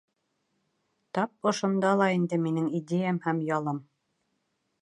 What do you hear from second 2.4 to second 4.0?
минең идеям һәм ялым.